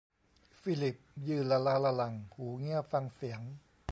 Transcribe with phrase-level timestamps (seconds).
[0.61, 0.97] ฟิลิป
[1.27, 3.41] ยืนละล้าละลัง หูเงี่ยฟังเสียง